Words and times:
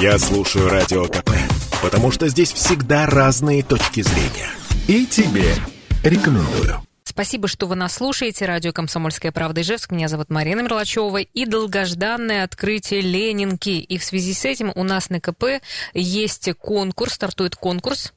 Я 0.00 0.18
слушаю 0.18 0.68
Радио 0.68 1.04
КП, 1.06 1.30
потому 1.80 2.10
что 2.10 2.26
здесь 2.28 2.52
всегда 2.52 3.06
разные 3.06 3.62
точки 3.62 4.00
зрения. 4.02 4.50
И 4.88 5.06
тебе 5.06 5.54
рекомендую. 6.02 6.82
Спасибо, 7.04 7.46
что 7.46 7.68
вы 7.68 7.76
нас 7.76 7.94
слушаете. 7.94 8.44
Радио 8.44 8.72
«Комсомольская 8.72 9.30
правда» 9.30 9.60
Ижевск. 9.60 9.92
Меня 9.92 10.08
зовут 10.08 10.30
Марина 10.30 10.62
Мерлачева. 10.62 11.18
И 11.18 11.46
долгожданное 11.46 12.42
открытие 12.42 13.02
Ленинки. 13.02 13.70
И 13.70 13.96
в 13.96 14.04
связи 14.04 14.34
с 14.34 14.44
этим 14.44 14.72
у 14.74 14.82
нас 14.82 15.10
на 15.10 15.20
КП 15.20 15.62
есть 15.94 16.52
конкурс, 16.54 17.14
стартует 17.14 17.54
конкурс 17.54 18.12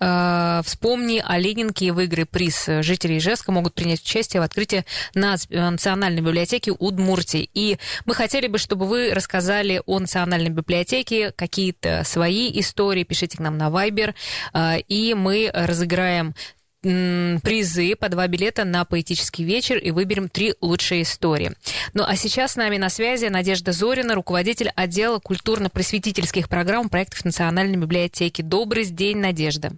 вспомни 0.00 1.22
о 1.24 1.38
Ленинке 1.38 1.86
и 1.86 1.90
выиграй 1.90 2.24
приз. 2.24 2.66
Жители 2.80 3.18
Ижевска 3.18 3.52
могут 3.52 3.74
принять 3.74 4.00
участие 4.00 4.40
в 4.40 4.44
открытии 4.44 4.84
Национальной 5.14 6.22
библиотеки 6.22 6.70
Удмуртии. 6.70 7.50
И 7.52 7.78
мы 8.06 8.14
хотели 8.14 8.46
бы, 8.46 8.58
чтобы 8.58 8.86
вы 8.86 9.12
рассказали 9.12 9.82
о 9.84 9.98
Национальной 9.98 10.50
библиотеке, 10.50 11.32
какие-то 11.32 12.02
свои 12.04 12.50
истории, 12.60 13.04
пишите 13.04 13.36
к 13.36 13.40
нам 13.40 13.58
на 13.58 13.68
Viber, 13.68 14.14
э, 14.54 14.80
и 14.88 15.14
мы 15.14 15.50
разыграем 15.52 16.34
призы 16.82 17.94
по 17.94 18.08
два 18.08 18.26
билета 18.26 18.64
на 18.64 18.86
поэтический 18.86 19.44
вечер 19.44 19.76
и 19.76 19.90
выберем 19.90 20.30
три 20.30 20.54
лучшие 20.62 21.02
истории. 21.02 21.52
Ну 21.92 22.04
а 22.06 22.16
сейчас 22.16 22.52
с 22.52 22.56
нами 22.56 22.78
на 22.78 22.88
связи 22.88 23.26
Надежда 23.26 23.72
Зорина, 23.72 24.14
руководитель 24.14 24.70
отдела 24.74 25.18
культурно-просветительских 25.18 26.48
программ 26.48 26.88
проектов 26.88 27.24
Национальной 27.26 27.76
библиотеки. 27.76 28.40
Добрый 28.40 28.86
день, 28.86 29.18
Надежда. 29.18 29.72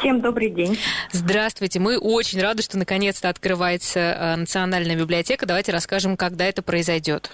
Всем 0.00 0.22
добрый 0.22 0.48
день. 0.48 0.78
Здравствуйте. 1.12 1.78
Мы 1.78 1.98
очень 1.98 2.40
рады, 2.40 2.62
что 2.62 2.78
наконец-то 2.78 3.28
открывается 3.28 4.00
э, 4.00 4.36
Национальная 4.36 4.96
библиотека. 4.96 5.44
Давайте 5.44 5.72
расскажем, 5.72 6.16
когда 6.16 6.46
это 6.46 6.62
произойдет. 6.62 7.30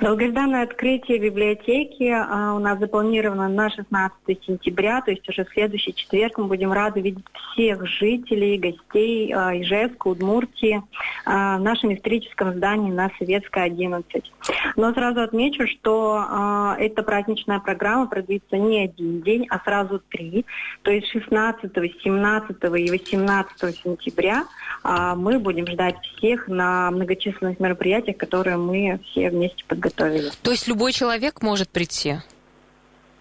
Долгожданное 0.00 0.64
открытие 0.64 1.18
библиотеки 1.18 2.10
а, 2.10 2.54
у 2.54 2.58
нас 2.58 2.78
запланировано 2.78 3.48
на 3.48 3.70
16 3.70 4.12
сентября, 4.46 5.00
то 5.00 5.10
есть 5.10 5.26
уже 5.26 5.44
в 5.44 5.48
следующий 5.48 5.94
четверг 5.94 6.36
мы 6.36 6.44
будем 6.44 6.70
рады 6.70 7.00
видеть 7.00 7.24
всех 7.52 7.86
жителей, 7.86 8.58
гостей 8.58 9.32
а, 9.32 9.58
Ижевска, 9.58 10.08
Удмуртии 10.08 10.82
а, 11.24 11.56
в 11.56 11.62
нашем 11.62 11.94
историческом 11.94 12.54
здании 12.54 12.92
на 12.92 13.10
Советской 13.18 13.64
11. 13.64 14.32
Но 14.76 14.92
сразу 14.92 15.22
отмечу, 15.22 15.66
что 15.66 16.22
а, 16.28 16.76
эта 16.78 17.02
праздничная 17.02 17.60
программа 17.60 18.06
продлится 18.06 18.58
не 18.58 18.84
один 18.84 19.22
день, 19.22 19.46
а 19.48 19.58
сразу 19.64 20.02
три, 20.10 20.44
то 20.82 20.90
есть 20.90 21.08
16, 21.08 21.72
17 21.72 22.56
и 22.76 22.90
18 22.90 23.76
сентября 23.82 24.44
а, 24.82 25.14
мы 25.14 25.38
будем 25.38 25.66
ждать 25.66 25.96
всех 26.18 26.48
на 26.48 26.90
многочисленных 26.90 27.60
мероприятиях, 27.60 28.18
которые 28.18 28.58
мы 28.58 29.00
все 29.06 29.30
вместе 29.30 29.64
подготовили 29.66 29.85
подготовили. 29.90 30.30
То 30.42 30.50
есть 30.50 30.66
любой 30.68 30.92
человек 30.92 31.42
может 31.42 31.68
прийти? 31.68 32.18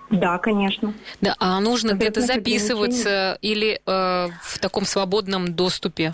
Да, 0.09 0.37
конечно. 0.37 0.93
Да, 1.21 1.35
а 1.39 1.59
нужно 1.59 1.93
где-то 1.93 2.21
записываться 2.21 3.37
или 3.41 3.81
э, 3.85 4.29
в 4.41 4.59
таком 4.59 4.85
свободном 4.85 5.55
доступе? 5.55 6.13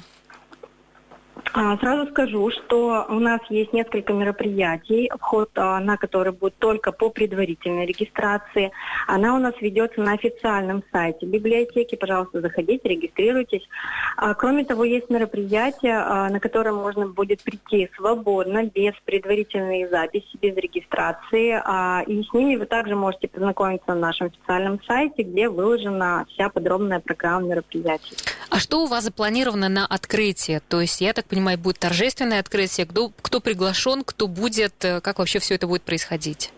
А, 1.54 1.78
сразу 1.78 2.10
скажу, 2.12 2.50
что 2.50 3.06
у 3.10 3.20
нас 3.20 3.42
есть 3.50 3.74
несколько 3.74 4.14
мероприятий, 4.14 5.12
вход 5.20 5.50
а, 5.56 5.80
на 5.82 5.98
которые 5.98 6.34
будет 6.34 6.56
только 6.58 6.94
по 6.94 7.10
предварительной 7.10 7.86
регистрации. 7.86 8.72
Она 9.08 9.36
у 9.36 9.40
нас 9.40 9.54
ведется 9.60 10.00
на 10.00 10.14
официальном 10.14 10.82
сайте 10.92 11.26
библиотеки. 11.26 11.96
Пожалуйста, 11.96 12.40
заходите, 12.40 12.88
регистрируйтесь. 12.88 13.68
А, 14.16 14.34
кроме 14.34 14.64
того, 14.64 14.86
есть 14.86 15.10
мероприятие, 15.10 16.00
на 16.00 16.40
которое 16.40 16.72
можно 16.72 17.08
будет 17.08 17.44
прийти 17.44 17.90
свободно, 17.98 18.64
без 18.64 18.94
предварительной 19.04 19.88
записи, 19.88 20.38
без 20.42 20.56
регистрации. 20.56 21.62
И 22.08 22.24
с 22.24 22.34
ними 22.34 22.56
вы 22.56 22.66
также 22.66 22.96
можете 22.96 23.28
познакомиться 23.28 23.94
на 23.94 23.96
нашем 23.96 24.28
официальном 24.28 24.82
сайте, 24.84 25.24
где 25.24 25.50
выложена 25.50 26.26
вся 26.30 26.50
подробная 26.50 27.00
программа 27.00 27.48
мероприятий. 27.48 28.16
А 28.52 28.60
что 28.60 28.84
у 28.84 28.86
вас 28.86 29.06
запланировано 29.06 29.70
на 29.70 29.86
открытие? 29.86 30.60
То 30.68 30.82
есть, 30.82 31.00
я 31.00 31.14
так 31.14 31.26
понимаю, 31.26 31.58
будет 31.58 31.80
торжественное 31.80 32.42
открытие. 32.42 32.86
Кто, 32.86 33.10
кто 33.22 33.40
приглашен, 33.40 34.04
кто 34.04 34.28
будет, 34.28 34.74
э, 34.84 35.00
как 35.00 35.20
вообще 35.20 35.40
все 35.40 35.56
это 35.56 35.68
будет 35.68 35.84
происходить? 35.84 36.52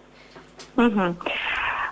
Угу. 0.75 1.15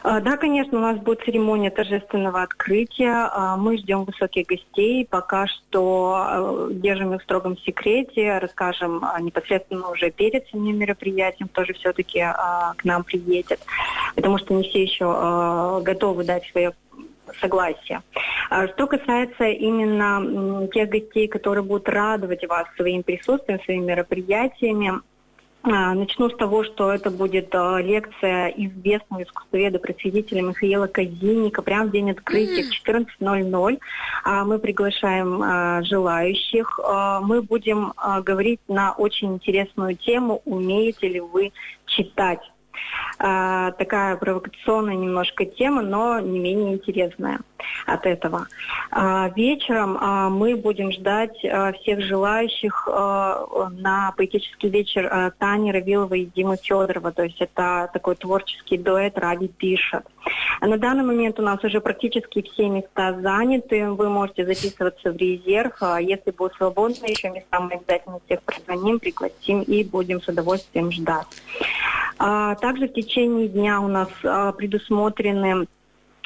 Да, 0.03 0.37
конечно, 0.37 0.79
у 0.79 0.81
нас 0.81 0.97
будет 0.97 1.21
церемония 1.23 1.69
торжественного 1.69 2.41
открытия. 2.41 3.29
А, 3.31 3.55
мы 3.57 3.77
ждем 3.77 4.05
высоких 4.05 4.47
гостей. 4.47 5.05
Пока 5.07 5.45
что 5.45 6.69
э, 6.71 6.73
держим 6.73 7.13
их 7.13 7.21
в 7.21 7.23
строгом 7.23 7.55
секрете. 7.59 8.39
Расскажем 8.39 9.05
непосредственно 9.19 9.91
уже 9.91 10.09
перед 10.09 10.47
самим 10.49 10.79
мероприятием, 10.79 11.47
тоже 11.47 11.73
все-таки 11.73 12.21
к 12.21 12.83
нам 12.83 13.03
приедет. 13.03 13.59
Потому 14.15 14.39
что 14.39 14.55
не 14.55 14.67
все 14.67 14.81
еще 14.81 15.79
готовы 15.83 16.23
дать 16.23 16.49
свое 16.49 16.73
согласия. 17.39 18.01
А 18.49 18.67
что 18.67 18.87
касается 18.87 19.45
именно 19.45 20.67
тех 20.67 20.89
гостей, 20.89 21.27
которые 21.27 21.63
будут 21.63 21.87
радовать 21.89 22.47
вас 22.47 22.65
своим 22.75 23.03
присутствием, 23.03 23.61
своими 23.63 23.85
мероприятиями, 23.85 25.01
а, 25.63 25.93
Начну 25.93 26.29
с 26.29 26.35
того, 26.37 26.63
что 26.63 26.91
это 26.91 27.11
будет 27.11 27.53
а, 27.53 27.79
лекция 27.79 28.47
известного 28.47 29.23
искусствоведа, 29.23 29.77
просветителя 29.77 30.41
Михаила 30.41 30.87
Казинника, 30.87 31.61
прямо 31.61 31.85
в 31.85 31.91
день 31.91 32.09
открытия 32.09 32.63
в 32.63 32.89
14.00. 32.89 33.79
Мы 34.45 34.59
приглашаем 34.59 35.83
желающих. 35.83 36.79
Мы 37.21 37.41
будем 37.41 37.93
говорить 38.23 38.59
на 38.67 38.93
очень 38.93 39.33
интересную 39.33 39.95
тему 39.95 40.41
«Умеете 40.45 41.07
ли 41.07 41.19
вы 41.19 41.51
читать?». 41.85 42.39
А, 43.23 43.71
такая 43.71 44.15
провокационная 44.15 44.95
немножко 44.95 45.45
тема, 45.45 45.81
но 45.81 46.19
не 46.19 46.39
менее 46.39 46.73
интересная 46.73 47.39
от 47.85 48.05
этого. 48.05 48.47
А, 48.89 49.29
вечером 49.35 49.97
а, 49.99 50.29
мы 50.29 50.55
будем 50.55 50.91
ждать 50.91 51.37
всех 51.37 52.01
желающих 52.01 52.87
на 52.87 54.13
поэтический 54.17 54.69
вечер 54.69 55.33
Тани 55.37 55.71
Равиловой 55.71 56.21
и 56.21 56.25
Димы 56.25 56.57
Федорова. 56.57 57.11
То 57.11 57.23
есть 57.23 57.39
это 57.39 57.89
такой 57.93 58.15
творческий 58.15 58.77
дуэт 58.77 59.17
«Ради 59.17 59.47
пишет». 59.47 60.05
На 60.61 60.77
данный 60.77 61.03
момент 61.03 61.39
у 61.39 61.43
нас 61.43 61.63
уже 61.63 61.81
практически 61.81 62.41
все 62.41 62.69
места 62.69 63.19
заняты. 63.21 63.89
Вы 63.89 64.09
можете 64.09 64.45
записываться 64.45 65.11
в 65.11 65.17
резерв. 65.17 65.81
Если 65.99 66.31
будут 66.31 66.55
свободны 66.55 67.05
еще 67.05 67.29
места, 67.29 67.59
мы 67.59 67.73
обязательно 67.73 68.19
всех 68.25 68.41
прозвоним, 68.43 68.99
пригласим 68.99 69.61
и 69.61 69.83
будем 69.83 70.21
с 70.21 70.27
удовольствием 70.27 70.91
ждать. 70.91 71.27
Также 72.61 72.87
в 72.87 72.93
течение 72.93 73.47
дня 73.47 73.81
у 73.81 73.87
нас 73.87 74.09
а, 74.23 74.51
предусмотрены 74.51 75.67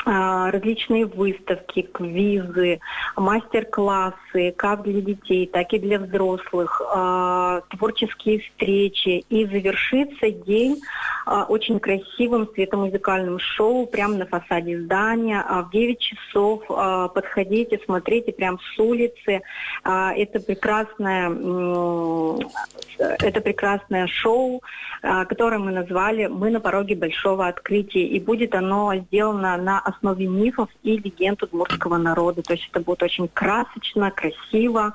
различные 0.05 1.05
выставки, 1.05 1.81
квизы, 1.81 2.79
мастер-классы, 3.15 4.53
как 4.55 4.83
для 4.83 5.01
детей, 5.01 5.47
так 5.47 5.73
и 5.73 5.79
для 5.79 5.99
взрослых, 5.99 6.81
а, 6.93 7.61
творческие 7.69 8.39
встречи. 8.39 9.25
И 9.29 9.45
завершится 9.45 10.29
день 10.29 10.79
а, 11.25 11.45
очень 11.45 11.79
красивым 11.79 12.47
светомузыкальным 12.53 13.39
шоу 13.39 13.87
прямо 13.87 14.15
на 14.15 14.25
фасаде 14.27 14.79
здания. 14.81 15.43
В 15.43 15.71
9 15.71 15.99
часов 15.99 16.63
подходите, 17.13 17.79
смотрите 17.83 18.31
прямо 18.31 18.59
с 18.59 18.79
улицы. 18.79 19.41
Это 19.83 20.39
прекрасное, 20.39 21.29
это 22.99 23.41
прекрасное 23.41 24.07
шоу, 24.07 24.61
которое 25.01 25.57
мы 25.57 25.71
назвали 25.71 26.27
«Мы 26.27 26.49
на 26.49 26.59
пороге 26.59 26.95
большого 26.95 27.47
открытия». 27.47 28.05
И 28.05 28.19
будет 28.19 28.53
оно 28.55 28.93
сделано 28.95 29.57
на 29.57 29.79
основе 29.95 30.27
мифов 30.27 30.69
и 30.83 30.97
легенд 30.97 31.41
удмуртского 31.43 31.97
народа. 31.97 32.41
То 32.41 32.53
есть 32.53 32.67
это 32.71 32.81
будет 32.81 33.03
очень 33.03 33.27
красочно, 33.27 34.11
красиво, 34.11 34.93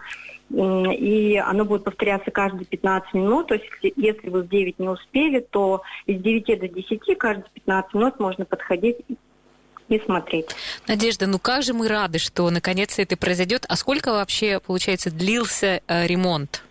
и 0.50 1.42
оно 1.44 1.64
будет 1.64 1.84
повторяться 1.84 2.30
каждые 2.30 2.66
15 2.66 3.14
минут. 3.14 3.48
То 3.48 3.54
есть 3.54 3.66
если 3.96 4.28
вы 4.28 4.42
в 4.42 4.48
9 4.48 4.78
не 4.78 4.88
успели, 4.88 5.40
то 5.40 5.82
из 6.06 6.20
9 6.20 6.60
до 6.60 6.68
10 6.68 7.18
каждые 7.18 7.46
15 7.54 7.94
минут 7.94 8.20
можно 8.20 8.44
подходить 8.44 8.96
и 9.88 10.00
смотреть. 10.00 10.54
Надежда, 10.86 11.26
ну 11.26 11.38
как 11.38 11.62
же 11.62 11.74
мы 11.74 11.88
рады, 11.88 12.18
что 12.18 12.48
наконец-то 12.50 13.02
это 13.02 13.16
произойдет. 13.16 13.66
А 13.68 13.76
сколько 13.76 14.12
вообще, 14.12 14.60
получается, 14.60 15.10
длился 15.10 15.82
э, 15.86 16.06
ремонт? 16.06 16.64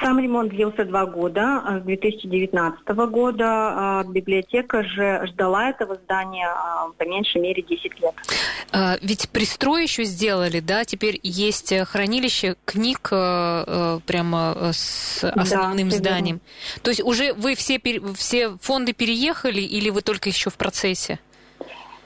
Сам 0.00 0.18
ремонт 0.20 0.50
длился 0.50 0.84
два 0.84 1.06
года, 1.06 1.62
а 1.64 1.80
с 1.80 1.82
2019 1.82 2.88
года. 3.10 3.44
А 3.44 4.04
библиотека 4.04 4.84
же 4.84 5.26
ждала 5.26 5.70
этого 5.70 5.96
здания 5.96 6.48
а, 6.48 6.88
по 6.96 7.02
меньшей 7.04 7.40
мере 7.40 7.62
10 7.62 8.00
лет. 8.00 8.14
Ведь 9.02 9.28
пристрой 9.30 9.84
еще 9.84 10.04
сделали, 10.04 10.60
да? 10.60 10.84
Теперь 10.84 11.18
есть 11.22 11.74
хранилище 11.88 12.56
книг 12.64 13.08
э, 13.10 13.64
э, 13.66 14.00
прямо 14.06 14.70
с 14.72 15.24
основным 15.24 15.88
да, 15.88 15.96
зданием. 15.96 16.36
Верно. 16.36 16.82
То 16.82 16.90
есть 16.90 17.02
уже 17.02 17.32
вы 17.32 17.54
все, 17.54 17.80
все 18.14 18.50
фонды 18.60 18.92
переехали 18.92 19.60
или 19.60 19.90
вы 19.90 20.02
только 20.02 20.28
еще 20.28 20.50
в 20.50 20.56
процессе? 20.56 21.18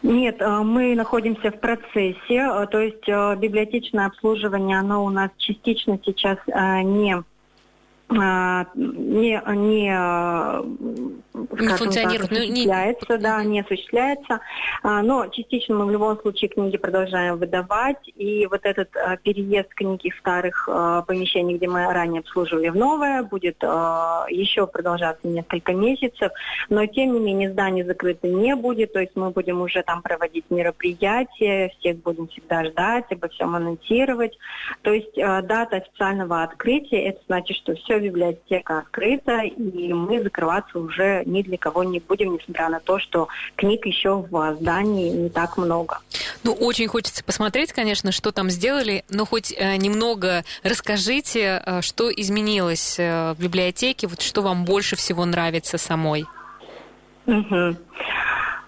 Нет, 0.02 0.40
мы 0.40 0.96
находимся 0.96 1.52
в 1.52 1.60
процессе, 1.60 2.66
то 2.72 2.80
есть 2.80 3.06
библиотечное 3.06 4.06
обслуживание, 4.06 4.80
оно 4.80 5.04
у 5.04 5.10
нас 5.10 5.30
частично 5.38 5.98
сейчас 6.04 6.38
не 6.46 7.12
а, 7.12 7.24
не, 8.74 9.42
не 9.54 9.92
не 11.34 11.68
функционирует, 11.68 12.30
так, 12.30 12.38
осуществляется, 12.38 13.06
ну, 13.08 13.16
не... 13.16 13.22
да, 13.22 13.44
не 13.44 13.60
осуществляется. 13.60 14.40
А, 14.82 15.02
но 15.02 15.26
частично 15.28 15.74
мы 15.74 15.86
в 15.86 15.90
любом 15.90 16.18
случае 16.20 16.48
книги 16.48 16.76
продолжаем 16.76 17.38
выдавать, 17.38 18.08
и 18.16 18.46
вот 18.46 18.60
этот 18.64 18.94
а, 18.96 19.16
переезд 19.16 19.68
книги 19.74 20.10
в 20.10 20.16
старых 20.18 20.68
а, 20.70 21.02
помещений, 21.02 21.56
где 21.56 21.68
мы 21.68 21.84
ранее 21.92 22.20
обслуживали, 22.20 22.68
в 22.68 22.76
новое, 22.76 23.22
будет 23.22 23.62
еще 23.62 24.66
продолжаться 24.66 25.26
несколько 25.26 25.72
месяцев, 25.72 26.32
но 26.68 26.86
тем 26.86 27.14
не 27.14 27.20
менее 27.20 27.52
здание 27.52 27.84
закрыто 27.84 28.26
не 28.26 28.54
будет, 28.54 28.92
то 28.92 29.00
есть 29.00 29.12
мы 29.14 29.30
будем 29.30 29.60
уже 29.60 29.82
там 29.82 30.02
проводить 30.02 30.44
мероприятия, 30.50 31.72
всех 31.78 31.98
будем 31.98 32.28
всегда 32.28 32.64
ждать, 32.64 33.04
обо 33.10 33.28
всем 33.28 33.54
анонсировать. 33.54 34.38
То 34.82 34.92
есть 34.92 35.14
дата 35.14 35.76
официального 35.76 36.42
открытия, 36.42 37.04
это 37.08 37.20
значит, 37.26 37.56
что 37.56 37.74
все 37.74 37.98
библиотека 38.02 38.78
открыта, 38.78 39.40
и 39.40 39.92
мы 39.92 40.22
закрываться 40.22 40.78
уже 40.78 41.22
ни 41.24 41.42
для 41.42 41.58
кого 41.58 41.84
не 41.84 42.00
будем, 42.00 42.34
несмотря 42.34 42.68
на 42.68 42.80
то, 42.80 42.98
что 42.98 43.28
книг 43.56 43.86
еще 43.86 44.16
в 44.16 44.56
здании 44.60 45.10
не 45.10 45.28
так 45.28 45.56
много. 45.56 45.98
Ну, 46.44 46.52
очень 46.52 46.88
хочется 46.88 47.24
посмотреть, 47.24 47.72
конечно, 47.72 48.12
что 48.12 48.32
там 48.32 48.50
сделали, 48.50 49.04
но 49.08 49.24
хоть 49.24 49.52
э, 49.52 49.76
немного 49.76 50.44
расскажите, 50.62 51.62
э, 51.64 51.80
что 51.82 52.10
изменилось 52.10 52.96
э, 52.98 53.34
в 53.34 53.42
библиотеке, 53.42 54.06
вот 54.06 54.20
что 54.20 54.42
вам 54.42 54.64
больше 54.64 54.96
всего 54.96 55.24
нравится 55.24 55.78
самой. 55.78 56.24
Угу. 57.26 57.76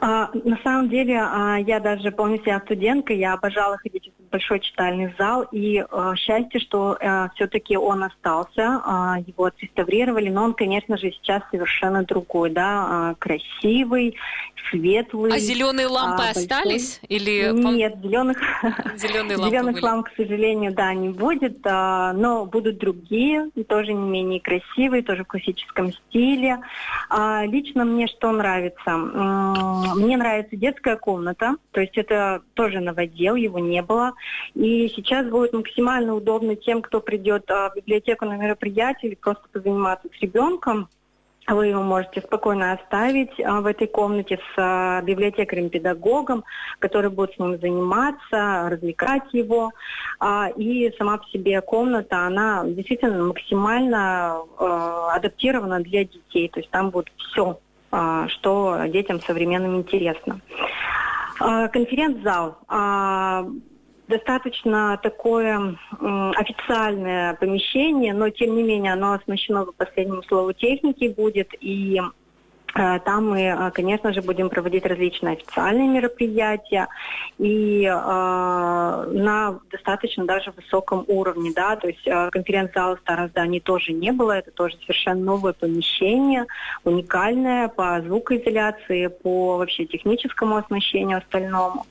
На 0.01 0.59
самом 0.63 0.91
деле, 0.91 1.19
а, 1.19 1.57
я 1.57 1.81
даже 1.81 2.11
помню 2.11 2.39
себя 2.39 2.61
студенткой, 2.61 3.17
я 3.17 3.33
обожала 3.33 3.79
ходить 3.79 4.13
большой 4.35 4.59
читальный 4.59 5.15
зал, 5.17 5.47
и 5.53 5.79
а, 5.79 6.17
счастье, 6.17 6.59
что 6.59 6.99
а, 7.01 7.29
все-таки 7.37 7.77
он 7.77 8.03
остался, 8.03 8.83
а, 8.85 9.19
его 9.25 9.45
отреставрировали, 9.45 10.29
но 10.29 10.43
он, 10.43 10.55
конечно 10.55 10.99
же, 10.99 11.13
сейчас 11.13 11.45
совершенно 11.53 12.03
другой, 12.03 12.51
да, 12.51 12.87
а, 12.89 13.15
красивый, 13.17 14.17
светлый. 14.71 15.33
А 15.33 15.39
зеленые 15.39 15.87
лампы 15.87 16.25
а, 16.25 16.31
остались? 16.31 17.01
Или... 17.09 17.53
Нет, 17.53 17.95
зеленых, 18.03 18.39
зеленые 18.97 19.37
лампы 19.37 19.51
зеленых 19.51 19.83
ламп, 19.83 20.09
к 20.09 20.17
сожалению, 20.17 20.75
да, 20.75 20.93
не 20.95 21.11
будет, 21.11 21.59
а, 21.65 22.13
но 22.13 22.45
будут 22.45 22.79
другие, 22.79 23.51
тоже 23.69 23.93
не 23.93 24.09
менее 24.09 24.41
красивые, 24.41 25.05
тоже 25.05 25.23
в 25.23 25.29
классическом 25.29 25.93
стиле. 25.93 26.59
А, 27.09 27.45
лично 27.47 27.85
мне 27.85 28.09
что 28.09 28.33
нравится? 28.33 28.97
Мне 28.97 30.17
нравится 30.17 30.57
детская 30.57 30.97
комната, 30.97 31.55
то 31.71 31.81
есть 31.81 31.97
это 31.97 32.43
тоже 32.55 32.81
новодел, 32.81 33.37
его 33.37 33.61
не 33.61 33.81
было. 33.81 34.15
И 34.55 34.89
сейчас 34.95 35.27
будет 35.27 35.53
максимально 35.53 36.15
удобно 36.15 36.57
тем, 36.57 36.83
кто 36.83 37.01
придет 37.01 37.51
а, 37.51 37.71
в 37.71 37.77
библиотеку 37.77 38.25
на 38.25 38.37
мероприятие 38.37 39.11
или 39.11 39.17
просто 39.17 39.43
позаниматься 39.53 40.09
с 40.09 40.23
ребенком. 40.23 40.89
Вы 41.47 41.67
его 41.67 41.83
можете 41.83 42.23
спокойно 42.23 42.73
оставить 42.73 43.39
а, 43.41 43.61
в 43.61 43.67
этой 43.67 43.87
комнате 43.87 44.39
с 44.39 44.55
а, 44.57 45.03
библиотекарем-педагогом, 45.03 46.45
который 46.79 47.11
будет 47.11 47.35
с 47.35 47.39
ним 47.39 47.59
заниматься, 47.59 48.69
развлекать 48.71 49.33
его. 49.33 49.73
И 50.57 50.95
сама 50.97 51.19
по 51.19 51.29
себе 51.29 51.61
комната, 51.61 52.27
она 52.27 52.65
действительно 52.65 53.25
максимально 53.25 54.43
адаптирована 54.59 55.81
для 55.81 56.05
детей. 56.05 56.49
То 56.49 56.61
есть 56.61 56.71
там 56.71 56.91
будет 56.91 57.11
все 57.17 57.59
что 58.29 58.87
детям 58.89 59.21
современным 59.21 59.77
интересно. 59.77 60.41
Конференц-зал 61.39 62.59
достаточно 64.09 64.99
такое 65.03 65.77
официальное 66.01 67.35
помещение, 67.35 68.13
но 68.13 68.29
тем 68.31 68.57
не 68.57 68.63
менее 68.63 68.93
оно 68.93 69.13
оснащено 69.13 69.65
по 69.65 69.73
последнему 69.73 70.23
слову 70.23 70.53
техники 70.53 71.09
будет 71.09 71.51
и 71.61 72.01
Э, 72.01 72.24
там 72.75 73.31
мы, 73.31 73.43
э, 73.43 73.71
конечно 73.71 74.13
же, 74.13 74.21
будем 74.21 74.49
проводить 74.49 74.85
различные 74.85 75.35
официальные 75.35 75.89
мероприятия 75.89 76.89
и 77.39 77.85
э, 77.85 77.91
на 77.91 79.61
достаточно 79.71 80.25
даже 80.25 80.51
высоком 80.51 81.05
уровне, 81.07 81.53
да, 81.55 81.77
то 81.77 81.87
есть 81.87 82.07
э, 82.07 82.31
конференц-зала 82.31 82.97
в 82.97 83.01
старом 83.01 83.29
здании 83.29 83.61
тоже 83.61 83.93
не 83.93 84.11
было, 84.13 84.33
это 84.33 84.51
тоже 84.51 84.77
совершенно 84.81 85.25
новое 85.25 85.53
помещение, 85.53 86.47
уникальное 86.85 87.69
по 87.69 88.01
звукоизоляции, 88.01 89.07
по 89.07 89.57
вообще 89.59 89.87
техническому 89.87 90.57
оснащению 90.57 91.19
остальному. 91.19 91.87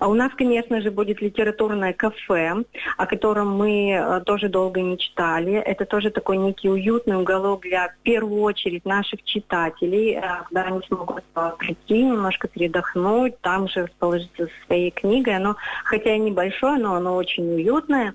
А 0.00 0.08
у 0.08 0.14
нас, 0.14 0.32
конечно 0.36 0.80
же, 0.80 0.90
будет 0.90 1.20
литературное 1.22 1.92
кафе, 1.92 2.64
о 2.96 3.06
котором 3.06 3.56
мы 3.56 3.92
э, 3.92 4.20
тоже 4.26 4.48
долго 4.48 4.82
мечтали. 4.82 5.54
Это 5.54 5.84
тоже 5.84 6.10
такой 6.10 6.38
некий 6.38 6.68
уютный 6.68 7.16
уголок 7.16 7.62
для, 7.62 7.88
в 7.88 8.02
первую 8.02 8.42
очередь, 8.42 8.84
наших 8.84 9.22
читателей, 9.22 10.23
когда 10.44 10.62
они 10.64 10.80
смогут 10.86 11.24
прийти, 11.58 12.02
немножко 12.02 12.48
передохнуть, 12.48 13.40
там 13.40 13.68
же 13.68 13.84
расположиться 13.84 14.46
со 14.46 14.66
своей 14.66 14.90
книгой. 14.90 15.36
Оно, 15.36 15.56
хотя 15.84 16.14
и 16.14 16.18
небольшое, 16.18 16.78
но 16.78 16.94
оно 16.94 17.16
очень 17.16 17.44
уютное. 17.54 18.14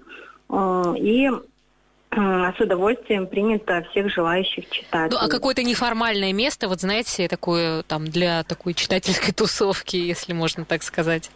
Э, 0.49 0.93
и 0.97 1.29
с 2.11 2.59
удовольствием 2.59 3.27
принято 3.27 3.85
всех 3.91 4.11
желающих 4.11 4.67
читать. 4.69 5.11
Ну, 5.11 5.17
а 5.19 5.27
какое-то 5.27 5.61
неформальное 5.63 6.33
место, 6.33 6.67
вот 6.67 6.81
знаете, 6.81 7.27
такое 7.27 7.83
там 7.83 8.05
для 8.05 8.43
такой 8.43 8.73
читательской 8.73 9.31
тусовки, 9.35 9.95
если 9.95 10.33
можно 10.33 10.65
так 10.65 10.81
сказать? 10.81 11.29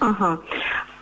Ага. 0.00 0.40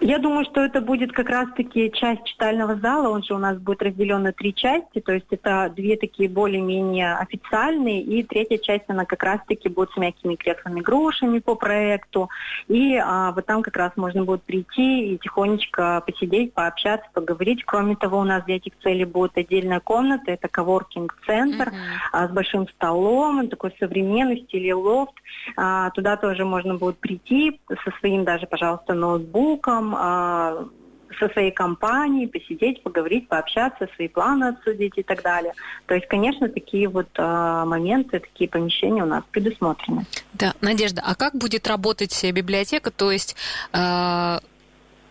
Я 0.01 0.19
думаю, 0.19 0.47
что 0.47 0.63
это 0.63 0.81
будет 0.81 1.13
как 1.13 1.29
раз-таки 1.29 1.93
часть 1.93 2.25
читального 2.25 2.77
зала, 2.77 3.11
он 3.11 3.23
же 3.23 3.35
у 3.35 3.39
нас 3.39 3.59
будет 3.59 3.83
разделен 3.83 4.23
на 4.23 4.33
три 4.33 4.55
части, 4.55 5.01
то 5.01 5.13
есть 5.13 5.27
это 5.31 5.71
две 5.77 5.97
такие 5.97 6.29
более-менее 6.29 7.17
официальные, 7.17 8.01
и 8.01 8.23
третья 8.23 8.57
часть, 8.57 8.85
она 8.89 9.05
как 9.05 9.23
раз-таки 9.23 9.69
будет 9.69 9.91
с 9.91 9.97
мягкими 9.99 10.37
креслами 10.37 10.81
грушами 10.81 11.39
по 11.41 11.55
проекту, 11.55 12.31
и 12.67 12.97
а, 12.97 13.33
вот 13.33 13.45
там 13.45 13.63
как 13.63 13.77
раз 13.77 13.93
можно 13.97 14.25
будет 14.25 14.43
прийти 14.43 15.15
и 15.15 15.19
тихонечко 15.19 16.03
посидеть, 16.07 16.55
пообщаться, 16.55 17.07
поговорить. 17.13 17.65
Кроме 17.67 17.95
того, 17.95 18.21
у 18.21 18.25
нас 18.25 18.43
для 18.45 18.57
этих 18.57 18.73
целей 18.83 19.05
будет 19.05 19.37
отдельная 19.37 19.81
комната, 19.81 20.31
это 20.33 20.49
коворкинг-центр 20.49 21.69
uh-huh. 21.69 21.75
а, 22.13 22.27
с 22.27 22.31
большим 22.31 22.67
столом, 22.69 23.49
такой 23.49 23.75
современный 23.79 24.43
стиле 24.45 24.75
лофт. 24.75 25.15
А, 25.57 25.91
туда 25.91 26.17
тоже 26.17 26.47
можно 26.47 26.77
будет 26.77 26.97
прийти 26.99 27.61
со 27.69 27.91
своим 27.99 28.25
даже, 28.25 28.47
пожалуйста, 28.47 28.95
ноутбуком, 28.95 29.90
а, 29.97 30.69
со 31.19 31.29
своей 31.31 31.51
компанией, 31.51 32.27
посидеть, 32.27 32.83
поговорить, 32.83 33.29
пообщаться, 33.29 33.89
свои 33.97 34.09
планы 34.09 34.45
обсудить 34.49 34.95
и 34.97 35.03
так 35.03 35.23
далее. 35.23 35.53
То 35.87 35.95
есть, 35.95 36.07
конечно, 36.09 36.49
такие 36.49 36.89
вот 36.89 37.09
а, 37.17 37.65
моменты, 37.65 38.21
такие 38.21 38.49
помещения 38.49 39.03
у 39.03 39.07
нас 39.07 39.25
предусмотрены. 39.31 40.07
Да, 40.33 40.55
Надежда, 40.61 41.03
а 41.05 41.15
как 41.15 41.35
будет 41.35 41.67
работать 41.67 42.25
библиотека? 42.33 42.91
То 42.91 43.11
есть 43.11 43.37
а, 43.73 44.41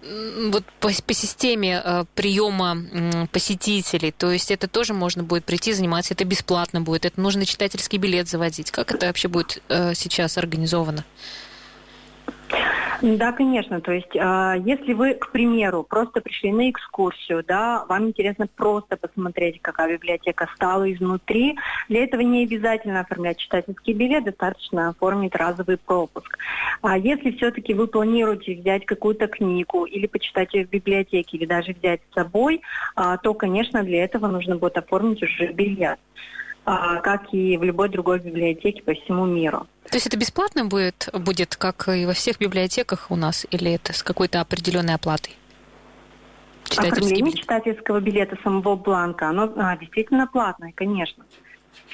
вот 0.02 0.64
по, 0.80 0.90
по 1.06 1.14
системе 1.14 1.82
э, 1.84 2.06
приема 2.16 2.78
э, 2.78 3.28
посетителей, 3.28 4.12
то 4.12 4.32
есть 4.32 4.50
это 4.50 4.68
тоже 4.68 4.94
можно 4.94 5.24
будет 5.24 5.44
прийти 5.44 5.74
заниматься, 5.74 6.14
это 6.14 6.24
бесплатно 6.24 6.82
будет, 6.82 7.06
это 7.06 7.20
нужно 7.20 7.46
читательский 7.46 7.98
билет 7.98 8.30
заводить. 8.30 8.72
Как 8.72 8.94
это 8.94 9.08
вообще 9.08 9.28
будет 9.28 9.62
э, 9.68 9.94
сейчас 9.96 10.38
организовано? 10.38 11.04
Да, 13.02 13.32
конечно. 13.32 13.80
То 13.82 13.94
есть, 13.94 14.16
э, 14.16 14.56
если 14.66 14.94
вы, 14.94 15.14
к 15.14 15.32
примеру, 15.32 15.84
просто 15.84 16.22
пришли 16.22 16.52
на 16.52 16.70
экскурсию, 16.70 17.44
да, 17.48 17.86
вам 17.88 18.08
интересно 18.08 18.48
просто 18.48 18.98
посмотреть, 18.98 19.62
какая 19.62 19.94
библиотека 19.94 20.50
стала 20.56 20.92
изнутри, 20.92 21.58
для 21.88 22.04
этого 22.04 22.22
не 22.22 22.44
обязательно 22.44 23.02
оформлять 23.02 23.38
читательский 23.38 23.94
билет, 23.94 24.26
достаточно 24.26 24.90
оформить 24.90 25.36
разовый 25.36 25.78
пропуск. 25.78 26.38
А 26.82 26.98
если 26.98 27.32
все-таки 27.32 27.74
вы 27.74 27.88
планируете 27.88 28.56
взять 28.56 28.86
какую-то 28.86 29.28
книгу 29.28 29.86
или 29.86 30.08
почитать 30.08 30.54
ее 30.54 30.66
в 30.66 30.70
библиотеке, 30.70 31.38
или 31.38 31.46
даже 31.46 31.74
взять 31.74 32.02
с 32.10 32.14
собой, 32.16 32.62
э, 32.98 33.18
то, 33.24 33.34
конечно, 33.34 33.84
для 33.84 34.04
этого 34.04 34.28
нужно 34.28 34.58
будет 34.58 34.78
оформить 34.78 35.24
уже 35.24 35.54
билет. 35.54 36.00
А, 36.66 36.98
как 37.02 37.34
и 37.34 37.58
в 37.58 37.64
любой 37.64 37.90
другой 37.90 38.20
библиотеке 38.20 38.84
по 38.84 38.94
всему 38.94 39.26
миру. 39.26 39.66
То 39.90 39.96
есть 39.96 40.06
это 40.06 40.18
бесплатно 40.18 40.66
будет, 40.66 41.10
будет, 41.14 41.56
как 41.56 41.88
и 41.88 42.06
во 42.06 42.14
всех 42.14 42.38
библиотеках 42.38 43.10
у 43.10 43.16
нас, 43.16 43.48
или 43.50 43.72
это 43.72 43.94
с 43.94 44.04
какой-то 44.04 44.40
определенной 44.40 44.94
оплатой? 44.94 45.36
Оформление 46.78 47.24
билет. 47.24 47.40
читательского 47.40 48.00
билета 48.00 48.38
самого 48.44 48.76
бланка, 48.76 49.30
оно 49.30 49.52
а, 49.58 49.76
действительно 49.78 50.28
платное, 50.28 50.72
конечно. 50.76 51.26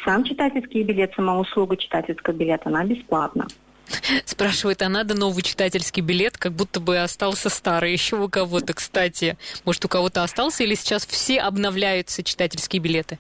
Сам 0.04 0.26
читательский 0.26 0.84
билет, 0.84 1.14
сама 1.16 1.40
услуга 1.40 1.78
читательского 1.78 2.34
билета, 2.34 2.64
она 2.66 2.84
бесплатна. 2.84 3.48
Спрашивает, 4.26 4.82
а 4.82 4.90
надо 4.90 5.14
новый 5.14 5.44
читательский 5.44 6.02
билет, 6.02 6.38
как 6.38 6.52
будто 6.52 6.80
бы 6.80 6.98
остался 6.98 7.50
старый 7.50 7.94
еще 7.94 8.18
у 8.18 8.28
кого-то, 8.28 8.74
кстати. 8.74 9.38
Может, 9.64 9.86
у 9.86 9.88
кого-то 9.88 10.24
остался 10.24 10.64
или 10.64 10.76
сейчас 10.76 11.06
все 11.06 11.40
обновляются 11.40 12.24
читательские 12.24 12.82
билеты? 12.82 13.20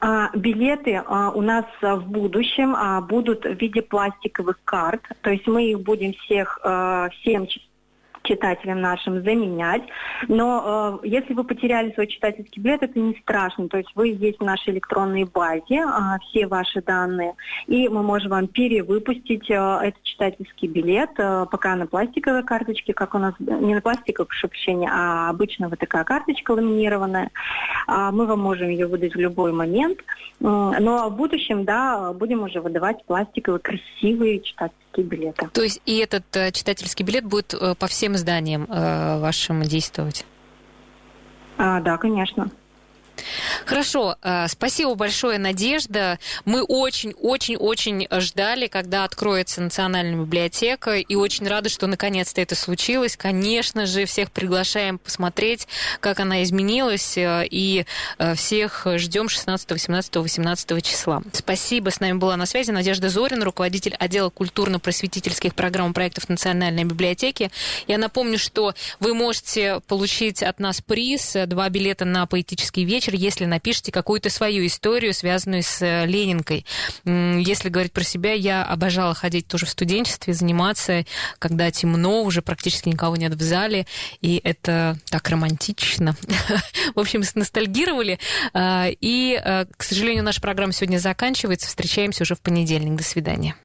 А, 0.00 0.30
билеты 0.36 1.02
а, 1.04 1.30
у 1.30 1.42
нас 1.42 1.64
а, 1.82 1.96
в 1.96 2.06
будущем 2.06 2.76
будут 3.06 3.44
в 3.44 3.54
виде 3.54 3.82
пластиковых 3.82 4.58
карт, 4.64 5.02
то 5.22 5.30
есть 5.30 5.46
мы 5.46 5.70
их 5.70 5.80
будем 5.80 6.12
всех, 6.12 6.58
всем 7.20 7.46
читателям 8.22 8.80
нашим 8.80 9.22
заменять. 9.22 9.82
Но 10.28 11.00
э, 11.02 11.08
если 11.08 11.34
вы 11.34 11.44
потеряли 11.44 11.92
свой 11.92 12.06
читательский 12.06 12.60
билет, 12.60 12.82
это 12.82 12.98
не 12.98 13.14
страшно. 13.22 13.68
То 13.68 13.78
есть 13.78 13.90
вы 13.94 14.08
есть 14.08 14.38
в 14.38 14.44
нашей 14.44 14.74
электронной 14.74 15.24
базе, 15.24 15.76
э, 15.76 16.18
все 16.28 16.46
ваши 16.46 16.82
данные, 16.82 17.34
и 17.66 17.88
мы 17.88 18.02
можем 18.02 18.30
вам 18.30 18.48
перевыпустить 18.48 19.50
э, 19.50 19.54
этот 19.54 20.02
читательский 20.02 20.68
билет, 20.68 21.10
э, 21.18 21.46
пока 21.50 21.76
на 21.76 21.86
пластиковой 21.86 22.44
карточке, 22.44 22.92
как 22.92 23.14
у 23.14 23.18
нас, 23.18 23.34
не 23.38 23.74
на 23.74 23.80
пластиковой, 23.80 24.26
прошу 24.26 24.48
прощения, 24.48 24.90
а 24.92 25.30
обычно 25.30 25.68
вот 25.68 25.78
такая 25.78 26.04
карточка 26.04 26.52
ламинированная. 26.52 27.30
Э, 27.88 28.10
мы 28.12 28.26
вам 28.26 28.40
можем 28.40 28.68
ее 28.68 28.86
выдать 28.86 29.14
в 29.14 29.18
любой 29.18 29.52
момент. 29.52 29.98
Э, 30.40 30.44
но 30.80 31.08
в 31.08 31.16
будущем, 31.16 31.64
да, 31.64 32.12
будем 32.12 32.42
уже 32.42 32.60
выдавать 32.60 33.04
пластиковые 33.04 33.60
красивые 33.60 34.40
читательские 34.40 35.06
билеты. 35.06 35.48
То 35.52 35.62
есть 35.62 35.80
и 35.86 35.98
этот 35.98 36.24
э, 36.36 36.52
читательский 36.52 37.04
билет 37.04 37.24
будет 37.24 37.54
э, 37.54 37.74
по 37.74 37.86
всем 37.86 38.07
изданиям 38.14 38.64
э, 38.64 39.18
вашим 39.20 39.62
действовать? 39.62 40.26
А, 41.56 41.80
да, 41.80 41.96
конечно. 41.98 42.50
Хорошо, 43.64 44.16
э, 44.22 44.46
спасибо 44.48 44.94
большое, 44.94 45.38
Надежда. 45.38 46.18
Мы 46.44 46.62
очень-очень-очень 46.62 48.08
ждали, 48.20 48.66
когда 48.66 49.04
откроется 49.04 49.60
Национальная 49.60 50.20
библиотека, 50.20 50.96
и 50.96 51.14
очень 51.14 51.46
рады, 51.46 51.68
что 51.68 51.86
наконец-то 51.86 52.40
это 52.40 52.54
случилось. 52.54 53.16
Конечно 53.16 53.86
же, 53.86 54.04
всех 54.04 54.30
приглашаем 54.30 54.98
посмотреть, 54.98 55.68
как 56.00 56.20
она 56.20 56.42
изменилась, 56.42 57.16
э, 57.16 57.46
и 57.50 57.84
э, 58.18 58.34
всех 58.34 58.86
ждем 58.96 59.28
16, 59.28 59.70
18, 59.70 60.16
18 60.16 60.84
числа. 60.84 61.22
Спасибо. 61.32 61.90
С 61.90 62.00
нами 62.00 62.18
была 62.18 62.36
на 62.36 62.46
связи 62.46 62.70
Надежда 62.70 63.08
Зорина, 63.08 63.44
руководитель 63.44 63.94
отдела 63.98 64.30
культурно-просветительских 64.30 65.54
программ 65.54 65.92
проектов 65.94 66.28
Национальной 66.28 66.84
библиотеки. 66.84 67.50
Я 67.86 67.98
напомню, 67.98 68.38
что 68.38 68.74
вы 69.00 69.14
можете 69.14 69.80
получить 69.86 70.42
от 70.42 70.60
нас 70.60 70.80
приз, 70.80 71.36
два 71.46 71.68
билета 71.68 72.04
на 72.04 72.26
поэтический 72.26 72.84
вечер, 72.84 73.07
если 73.16 73.44
напишите 73.44 73.92
какую-то 73.92 74.30
свою 74.30 74.66
историю, 74.66 75.14
связанную 75.14 75.62
с 75.62 75.82
э, 75.82 76.06
Ленинкой. 76.06 76.64
Если 77.04 77.68
говорить 77.68 77.92
про 77.92 78.04
себя, 78.04 78.32
я 78.32 78.64
обожала 78.64 79.14
ходить 79.14 79.46
тоже 79.46 79.66
в 79.66 79.70
студенчестве, 79.70 80.34
заниматься, 80.34 81.04
когда 81.38 81.70
темно, 81.70 82.22
уже 82.22 82.42
практически 82.42 82.88
никого 82.88 83.16
нет 83.16 83.34
в 83.34 83.42
зале, 83.42 83.86
и 84.20 84.40
это 84.42 84.98
так 85.10 85.28
романтично. 85.28 86.16
В 86.94 87.00
общем, 87.00 87.22
ностальгировали. 87.34 88.18
А, 88.52 88.88
и, 88.88 89.40
э, 89.42 89.66
к 89.76 89.82
сожалению, 89.82 90.24
наша 90.24 90.40
программа 90.40 90.72
сегодня 90.72 90.98
заканчивается. 90.98 91.68
Встречаемся 91.68 92.22
уже 92.22 92.34
в 92.34 92.40
понедельник. 92.40 92.96
До 92.96 93.04
свидания. 93.04 93.54